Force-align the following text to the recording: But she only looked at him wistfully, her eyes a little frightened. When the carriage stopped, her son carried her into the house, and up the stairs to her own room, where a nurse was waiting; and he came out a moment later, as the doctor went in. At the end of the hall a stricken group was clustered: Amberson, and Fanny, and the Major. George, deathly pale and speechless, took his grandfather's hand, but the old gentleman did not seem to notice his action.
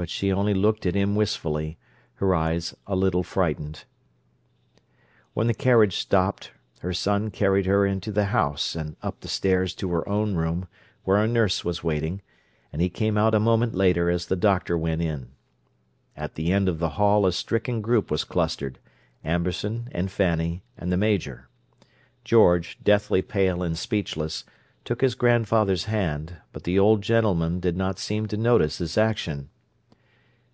But 0.00 0.08
she 0.08 0.32
only 0.32 0.54
looked 0.54 0.86
at 0.86 0.94
him 0.94 1.16
wistfully, 1.16 1.76
her 2.14 2.32
eyes 2.32 2.72
a 2.86 2.94
little 2.94 3.24
frightened. 3.24 3.84
When 5.34 5.48
the 5.48 5.54
carriage 5.54 5.96
stopped, 5.96 6.52
her 6.82 6.92
son 6.92 7.32
carried 7.32 7.66
her 7.66 7.84
into 7.84 8.12
the 8.12 8.26
house, 8.26 8.76
and 8.76 8.94
up 9.02 9.18
the 9.18 9.26
stairs 9.26 9.74
to 9.74 9.90
her 9.90 10.08
own 10.08 10.36
room, 10.36 10.68
where 11.02 11.16
a 11.16 11.26
nurse 11.26 11.64
was 11.64 11.82
waiting; 11.82 12.22
and 12.72 12.80
he 12.80 12.88
came 12.88 13.18
out 13.18 13.34
a 13.34 13.40
moment 13.40 13.74
later, 13.74 14.08
as 14.08 14.26
the 14.26 14.36
doctor 14.36 14.78
went 14.78 15.02
in. 15.02 15.32
At 16.16 16.36
the 16.36 16.52
end 16.52 16.68
of 16.68 16.78
the 16.78 16.90
hall 16.90 17.26
a 17.26 17.32
stricken 17.32 17.80
group 17.80 18.08
was 18.08 18.22
clustered: 18.22 18.78
Amberson, 19.24 19.88
and 19.90 20.12
Fanny, 20.12 20.62
and 20.76 20.92
the 20.92 20.96
Major. 20.96 21.48
George, 22.22 22.78
deathly 22.84 23.20
pale 23.20 23.64
and 23.64 23.76
speechless, 23.76 24.44
took 24.84 25.00
his 25.00 25.16
grandfather's 25.16 25.86
hand, 25.86 26.36
but 26.52 26.62
the 26.62 26.78
old 26.78 27.02
gentleman 27.02 27.58
did 27.58 27.76
not 27.76 27.98
seem 27.98 28.26
to 28.28 28.36
notice 28.36 28.78
his 28.78 28.96
action. 28.96 29.50